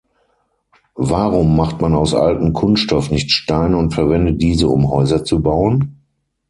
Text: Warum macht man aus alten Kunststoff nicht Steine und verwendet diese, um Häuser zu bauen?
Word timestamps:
Warum 0.95 1.55
macht 1.55 1.79
man 1.79 1.93
aus 1.93 2.15
alten 2.15 2.53
Kunststoff 2.53 3.11
nicht 3.11 3.29
Steine 3.29 3.77
und 3.77 3.93
verwendet 3.93 4.41
diese, 4.41 4.67
um 4.67 4.89
Häuser 4.89 5.23
zu 5.23 5.43
bauen? 5.43 6.01